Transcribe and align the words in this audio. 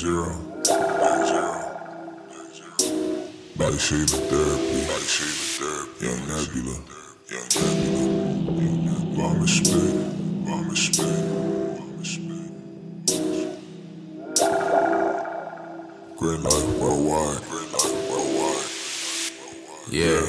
zero. 0.00 0.32
Back 0.64 1.26
zero. 1.28 1.52
Body 3.56 3.76
shaving 3.76 4.06
therapy. 4.30 4.80
Body 4.88 5.08
shaving 5.14 5.48
therapy. 5.60 6.06
Young 6.06 6.22
Nebula. 6.26 6.76
Young 7.28 7.48
Nebula. 8.86 9.46
Spit. 9.46 9.92
Vomit 10.46 10.78
spit. 10.78 11.04
Vomit 11.76 12.06
spit. 12.06 12.50
Great 16.16 16.40
life 16.40 16.68
worldwide. 16.80 17.42
Great 17.50 17.70
life 17.74 17.96
worldwide. 18.08 18.70
Yeah. 19.90 20.24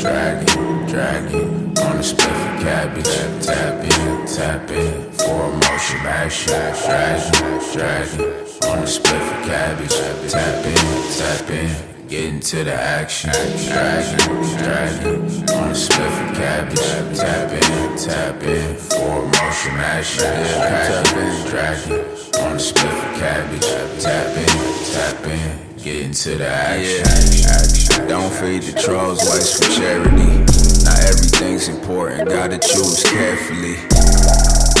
Dragon, 0.00 0.86
dragon, 0.86 1.59
on 1.78 1.96
the 1.96 2.02
split 2.02 2.28
for 2.28 2.64
cabbage. 2.64 3.06
Tap 3.44 3.84
in, 3.84 4.26
tap 4.26 4.70
in, 4.70 5.12
for 5.12 5.52
motion 5.52 6.00
action. 6.06 6.52
Dragon, 6.52 7.60
dragon, 7.72 8.20
on 8.68 8.80
the 8.80 8.86
split 8.86 9.22
for 9.22 9.40
cabbage. 9.46 9.96
Tap 10.30 10.66
in, 10.66 10.76
tap 11.18 11.50
in, 11.50 12.08
get 12.08 12.24
into 12.24 12.64
the 12.64 12.74
action. 12.74 13.30
Dragon, 13.30 14.18
dragon, 14.58 15.20
on 15.54 15.68
the 15.70 15.74
split 15.74 16.12
for 16.12 16.34
cabbage. 16.34 17.18
Tap 17.18 17.52
in, 17.52 17.98
tap 17.98 18.42
in, 18.42 18.76
for 18.76 19.26
motion 19.26 19.76
action. 19.78 20.24
In, 20.24 21.46
dragon, 21.50 22.00
on 22.42 22.54
the 22.54 22.58
split 22.58 22.92
for 22.92 23.12
cabbage. 23.18 23.68
Tap 24.02 24.36
in, 24.36 24.46
tap 24.92 25.26
in, 25.26 25.76
get 25.82 26.02
into 26.06 26.36
the 26.36 26.48
action. 26.48 28.08
Don't 28.08 28.32
feed 28.32 28.62
the 28.62 28.80
trolls, 28.80 29.20
waste 29.20 29.62
for 29.62 29.70
charity. 29.70 30.19
Gotta 32.40 32.58
choose 32.58 33.02
carefully. 33.02 33.76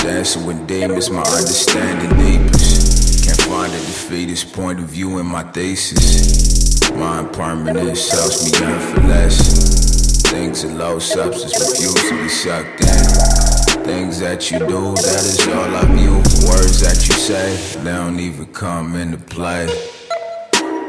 Dancing 0.02 0.46
with 0.46 0.66
demons, 0.66 1.10
my 1.10 1.20
understanding 1.20 2.08
deepest. 2.16 3.22
Can't 3.22 3.42
find 3.42 3.70
a 3.70 3.76
defeatist 3.76 4.54
point 4.54 4.78
of 4.78 4.86
view 4.86 5.18
in 5.18 5.26
my 5.26 5.42
thesis. 5.42 6.90
My 6.92 7.18
impermanence 7.18 8.10
helps 8.10 8.50
me 8.50 8.58
yearn 8.58 8.80
for 8.80 9.00
less. 9.06 10.22
Things 10.22 10.64
of 10.64 10.72
low 10.72 10.98
substance 10.98 11.52
refuse 11.60 12.08
to 12.08 12.22
be 12.22 12.28
sucked 12.30 12.80
in. 12.80 13.84
Things 13.84 14.20
that 14.20 14.50
you 14.50 14.60
do, 14.60 14.94
that 14.94 15.22
is 15.22 15.46
all 15.48 15.76
I 15.76 15.84
view. 15.94 16.14
Words 16.48 16.80
that 16.80 17.06
you 17.06 17.14
say, 17.14 17.56
they 17.82 17.90
don't 17.90 18.18
even 18.18 18.46
come 18.54 18.96
into 18.96 19.18
play. 19.18 19.68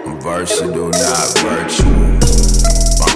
I'm 0.06 0.22
versatile, 0.22 0.88
not 0.88 1.38
virtual. 1.38 2.31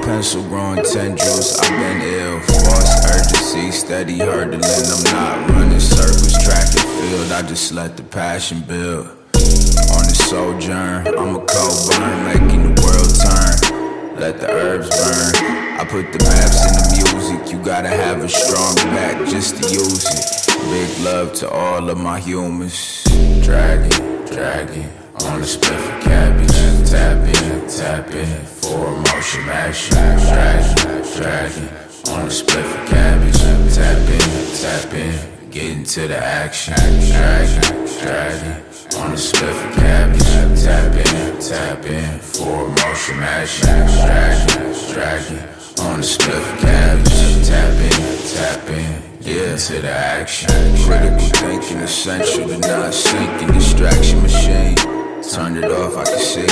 Pencil 0.06 0.44
growing 0.44 0.84
tendrils, 0.84 1.58
I've 1.58 1.70
been 1.72 2.02
ill. 2.02 2.40
False 2.42 3.06
urgency, 3.10 3.72
steady 3.72 4.20
hurdling. 4.20 4.62
I'm 4.64 5.04
not 5.06 5.50
running 5.50 5.80
circles, 5.80 6.32
track 6.44 6.68
and 6.78 7.10
field. 7.10 7.32
I 7.32 7.42
just 7.42 7.72
let 7.72 7.98
the 7.98 8.04
passion 8.04 8.62
build. 8.68 9.08
On 9.08 10.04
this 10.06 10.30
sojourn, 10.30 11.08
I'm 11.08 11.36
a 11.36 11.44
cold 11.48 11.90
burn, 11.90 12.24
making 12.24 12.76
the 12.76 12.82
world 12.84 13.14
turn. 13.18 14.20
Let 14.20 14.40
the 14.40 14.48
herbs 14.48 14.90
burn. 14.90 15.80
I 15.80 15.86
put 15.90 16.14
the 16.14 16.24
maps 16.24 16.62
in 16.68 16.74
the 16.78 17.12
music. 17.12 17.52
You 17.52 17.64
gotta 17.66 17.90
have 17.90 18.24
a 18.24 18.30
strong 18.30 18.76
back 18.94 19.28
just 19.28 19.58
to 19.58 19.74
use 19.74 20.06
it. 20.06 20.60
Big 20.70 21.04
love 21.04 21.34
to 21.34 21.50
all 21.50 21.90
of 21.90 21.98
my 21.98 22.20
humans. 22.20 23.04
Dragon, 23.42 23.90
dragon, 24.28 24.88
on 25.26 25.42
the 25.42 25.48
split 25.48 25.80
for 25.80 26.02
cabbage. 26.02 26.55
Tap 26.90 27.28
in, 27.28 27.68
tap 27.68 28.12
in, 28.12 28.46
for 28.46 28.92
motion 28.92 29.50
action. 29.50 29.96
Dragon, 29.96 31.04
dragon, 31.18 31.70
on 32.10 32.26
the 32.26 32.32
split 32.32 32.66
for 32.66 32.86
cabbage. 32.86 33.38
Tap 33.74 34.10
in, 34.10 34.30
tap 34.62 34.94
in, 34.94 35.50
get 35.50 35.72
into 35.78 36.08
the 36.08 36.18
action. 36.18 36.74
Dragon, 36.76 37.62
dragon, 38.02 38.64
on 38.98 39.12
the 39.12 39.18
split 39.18 39.56
for 39.56 39.72
cabbage. 39.80 40.64
Tap 40.64 40.94
in, 40.94 41.40
tap 41.42 41.86
in, 41.86 42.20
for 42.20 42.68
motion 42.70 43.20
action. 43.20 43.68
Dragon, 43.68 44.94
dragon, 44.94 45.40
on 45.80 45.98
the 45.98 46.04
split 46.04 46.36
for 46.36 46.58
cabbage. 46.58 47.48
Tap 47.48 47.74
in, 47.82 48.36
tap 48.36 48.70
in. 48.70 49.06
Yeah, 49.22 49.56
to 49.56 49.82
the 49.82 49.90
action. 49.90 50.50
Critical 50.86 51.28
thinking 51.40 51.78
essential 51.80 52.48
to 52.48 52.58
not 52.60 52.94
sinking. 52.94 53.52
Distraction 53.54 54.22
machine. 54.22 54.95
Turn 55.34 55.58
it 55.58 55.66
off, 55.66 55.98
I 55.98 56.04
can 56.06 56.20
see. 56.20 56.48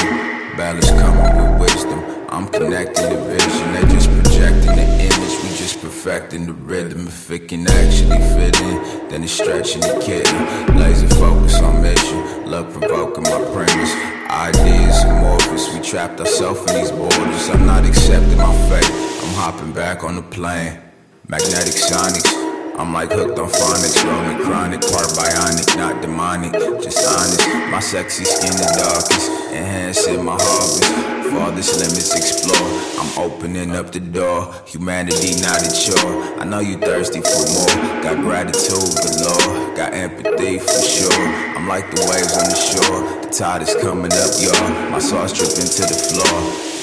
Balance 0.57 0.89
coming 0.89 1.59
with 1.59 1.61
wisdom. 1.61 2.03
I'm 2.29 2.47
connecting 2.47 3.09
the 3.09 3.17
vision. 3.29 3.73
They 3.73 3.81
just 3.93 4.09
projecting 4.09 4.75
the 4.75 4.83
image. 4.83 5.35
We 5.43 5.49
just 5.55 5.79
perfecting 5.79 6.47
the 6.47 6.53
rhythm. 6.53 7.07
If 7.07 7.31
it 7.31 7.47
can 7.47 7.67
actually 7.67 8.17
fit 8.35 8.59
in, 8.61 9.07
then 9.09 9.23
it's 9.23 9.33
stretching 9.33 9.81
the 9.81 10.01
kitten. 10.03 10.77
Laser 10.77 11.07
focus 11.15 11.59
on 11.61 11.81
mission. 11.81 12.49
Love 12.49 12.73
provoking 12.73 13.23
my 13.23 13.39
premise. 13.53 13.93
Ideas 14.29 15.03
amorphous. 15.03 15.73
We 15.73 15.79
trapped 15.81 16.19
ourselves 16.19 16.59
in 16.71 16.79
these 16.79 16.91
borders. 16.91 17.49
I'm 17.49 17.65
not 17.65 17.85
accepting 17.85 18.37
my 18.37 18.53
fate. 18.69 18.91
I'm 19.23 19.35
hopping 19.35 19.71
back 19.71 20.03
on 20.03 20.15
the 20.15 20.23
plane. 20.23 20.79
Magnetic 21.27 21.75
sonics. 21.75 22.52
I'm 22.75 22.91
like 22.91 23.11
hooked 23.11 23.37
on 23.37 23.49
phonics, 23.49 24.03
rolling 24.03 24.41
chronic, 24.43 24.81
part 24.81 25.07
bionic, 25.13 25.77
not 25.77 26.01
demonic, 26.01 26.53
just 26.81 27.05
honest. 27.05 27.47
My 27.69 27.79
sexy 27.79 28.25
skin 28.25 28.51
the 28.51 28.65
darkest, 28.81 29.29
enhancing 29.53 30.25
my 30.25 30.37
harvest. 30.39 31.13
Farthest 31.29 31.79
limits 31.79 32.15
explore. 32.15 32.69
I'm 32.97 33.31
opening 33.31 33.75
up 33.75 33.91
the 33.91 33.99
door. 33.99 34.53
Humanity 34.67 35.39
not 35.41 35.61
a 35.61 35.69
chore. 35.69 36.41
I 36.41 36.45
know 36.45 36.59
you 36.59 36.77
thirsty 36.77 37.21
for 37.21 37.45
more. 37.53 38.01
Got 38.01 38.17
gratitude 38.21 38.93
galore. 39.01 39.75
Got 39.75 39.93
empathy 39.93 40.59
for 40.59 40.81
sure. 40.81 41.25
I'm 41.57 41.67
like 41.67 41.89
the 41.89 42.01
waves 42.09 42.37
on 42.37 42.49
the 42.49 42.57
shore. 42.57 43.21
The 43.21 43.29
tide 43.29 43.61
is 43.61 43.75
coming 43.81 44.13
up, 44.13 44.33
y'all. 44.41 44.91
My 44.91 44.99
sauce 44.99 45.33
dripping 45.33 45.69
to 45.77 45.83
the 45.89 45.97
floor. 45.97 46.37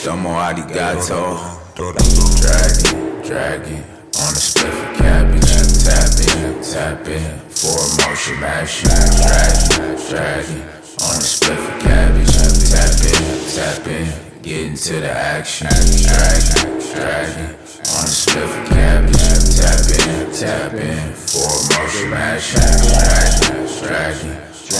Domo 0.04 0.30
arigato. 0.30 1.58
Dragon, 1.74 3.22
dragon, 3.22 3.99
tap 6.80 7.06
in, 7.08 7.38
for 7.60 7.76
motion 8.00 8.42
action. 8.42 8.88
Dragon, 9.20 10.00
dragon, 10.08 10.60
on 11.04 11.16
the 11.20 11.28
split 11.28 11.58
for 11.58 11.76
cabbage. 11.84 12.32
Tap 12.72 13.04
in, 13.12 13.24
tap 13.52 13.86
in, 13.86 14.08
get 14.40 14.66
into 14.66 14.94
the 15.00 15.10
action. 15.10 15.68
Dragon, 16.08 16.80
dragon, 16.94 17.48
on 17.92 18.04
the 18.08 18.14
split 18.20 18.48
for 18.48 18.64
cabbage. 18.72 19.28
Tap 19.60 19.84
in, 20.00 20.32
tap 20.32 20.72
in, 20.72 21.12
for 21.12 21.52
motion 21.68 22.12
action. 22.14 22.64
Dragon, 22.96 23.60
dragon, 23.84 24.30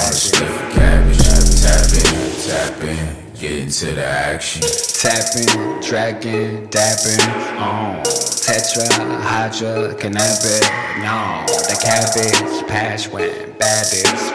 on 0.00 0.09
the 0.09 0.21
split 0.25 0.50
for 0.56 0.69
cabbage. 0.72 1.21
Tap 1.61 1.93
in, 2.00 2.17
tap 2.49 2.82
in, 2.82 3.34
get 3.38 3.53
into 3.65 3.93
the 3.93 4.06
action. 4.06 4.62
Tapping, 5.05 5.81
dragging, 5.82 6.67
dabbing 6.69 7.21
on 7.61 8.29
Tetra, 8.50 8.91
Hydra, 9.22 9.94
cannabis, 9.94 10.66
no 10.99 11.47
The 11.71 11.78
cabbage, 11.81 12.66
patch 12.66 13.06
when 13.06 13.53
bad 13.59 13.87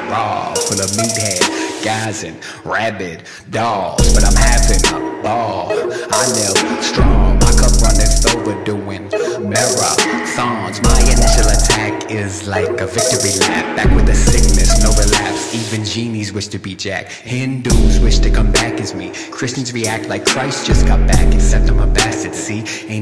raw 0.10 0.54
Full 0.54 0.80
of 0.80 0.90
meathead, 0.96 1.84
guys 1.84 2.24
and 2.24 2.40
rabid 2.64 3.24
dogs 3.50 4.14
But 4.14 4.24
I'm 4.24 4.36
having 4.38 4.80
a 4.88 5.22
ball, 5.22 5.68
I 5.70 6.24
nail 6.32 6.56
strong 6.82 7.40
My 7.40 7.52
cup 7.60 7.76
runneth 7.84 8.24
over 8.32 8.56
doing 8.64 9.10
marathons 9.52 10.82
My 10.82 11.00
initial 11.12 11.52
attack 11.52 12.10
is 12.10 12.48
like 12.48 12.70
a 12.80 12.88
victory 12.88 13.38
lap 13.50 13.76
Back 13.76 13.94
with 13.94 14.08
a 14.08 14.16
sickness, 14.16 14.82
no 14.82 14.92
relapse. 14.92 15.54
Even 15.54 15.84
genies 15.86 16.32
wish 16.32 16.48
to 16.48 16.58
be 16.58 16.74
Jack. 16.74 17.10
Hindus 17.10 18.00
wish 18.00 18.20
to 18.20 18.30
come 18.30 18.52
back 18.54 18.80
as 18.80 18.96
me. 18.96 19.12
Christians 19.32 19.74
react 19.74 20.08
like 20.08 20.26
Christ 20.26 20.66
just 20.66 20.88
got 20.88 21.06
back 21.06 21.34
Except 21.34 21.70
I'm 21.70 21.80
a 21.80 21.88
bastard, 21.88 22.15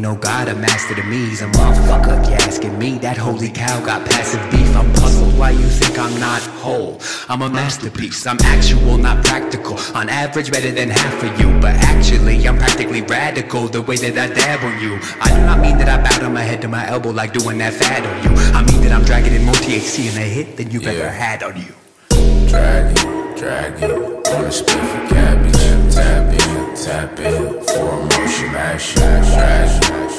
no 0.03 0.15
God 0.15 0.49
a 0.49 0.55
master 0.55 0.93
to 0.95 1.03
me. 1.03 1.29
He's 1.29 1.41
a 1.41 1.47
motherfucker 1.47 2.27
you 2.27 2.33
asking 2.33 2.77
me. 2.77 2.97
That 2.97 3.15
holy 3.15 3.49
cow 3.49 3.79
got 3.85 4.05
passive 4.05 4.43
beef. 4.51 4.75
I'm 4.75 4.91
puzzled 4.91 5.39
why 5.39 5.51
you 5.51 5.65
think 5.79 5.97
I'm 5.97 6.19
not 6.19 6.41
whole. 6.63 6.99
I'm 7.29 7.41
a 7.41 7.49
masterpiece. 7.49 8.27
I'm 8.27 8.37
actual, 8.41 8.97
not 8.97 9.23
practical. 9.23 9.77
On 9.95 10.09
average 10.09 10.51
better 10.51 10.71
than 10.71 10.89
half 10.89 11.23
of 11.23 11.31
you. 11.39 11.47
But 11.61 11.75
actually 11.91 12.45
I'm 12.45 12.57
practically 12.57 13.01
radical. 13.01 13.69
The 13.69 13.81
way 13.81 13.95
that 13.95 14.17
I 14.17 14.27
dab 14.33 14.59
on 14.65 14.75
you. 14.81 14.99
I 15.21 15.29
do 15.37 15.41
not 15.45 15.59
mean 15.61 15.77
that 15.77 15.87
I 15.87 15.97
bow 16.03 16.19
down 16.19 16.33
my 16.33 16.41
head 16.41 16.61
to 16.63 16.67
my 16.67 16.85
elbow 16.85 17.11
Like 17.11 17.31
doing 17.31 17.57
that 17.59 17.73
fat 17.73 18.03
on 18.05 18.17
you. 18.25 18.31
I 18.53 18.61
mean 18.69 18.81
that 18.81 18.91
I'm 18.91 19.05
dragging 19.05 19.33
in 19.33 19.45
more 19.45 19.55
THC 19.55 20.11
in 20.11 20.17
a 20.21 20.27
hit 20.37 20.57
Than 20.57 20.69
you've 20.69 20.83
Yeah. 20.83 20.91
ever 20.99 21.09
had 21.09 21.43
on 21.43 21.55
you. 21.55 21.73
Dragon, 23.43 23.91
on 23.91 24.43
the 24.43 24.51
split 24.51 24.83
for 24.91 25.07
cabbage. 25.13 25.53
Tap 25.93 26.33
in, 26.33 26.75
tap 26.75 27.19
in, 27.19 27.63
for 27.65 28.03
motion 28.03 28.55
action. 28.55 29.01
Dragon, 29.01 29.62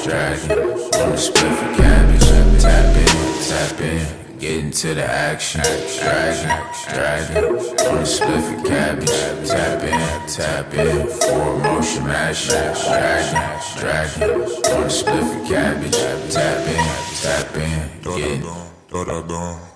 dragon, 0.05 0.59
on 0.59 1.11
the 1.11 1.17
split 1.17 1.51
for 1.57 1.75
cabbage. 1.81 2.61
Tap 2.61 2.95
in, 2.95 3.07
tap 3.49 3.81
in, 3.81 4.37
get 4.37 4.57
into 4.59 4.93
the 4.93 5.03
action. 5.03 5.61
Dragon, 5.99 6.61
dragon, 6.93 7.45
on 7.87 7.95
the 8.01 8.05
split 8.05 8.43
for 8.43 8.67
cabbage. 8.67 9.09
Tap 9.49 9.83
in, 9.83 10.29
tap 10.29 10.73
in, 10.73 11.07
for 11.07 11.57
motion 11.59 12.05
action. 12.07 12.61
Dragon, 12.85 13.45
dragon, 13.79 14.31
on 14.73 14.83
the 14.83 14.89
split 14.89 15.23
for 15.23 15.47
cabbage. 15.47 15.97
Tap 16.33 16.67
in, 16.67 16.85
tap 17.21 17.55
in, 17.57 18.01
get. 18.17 19.74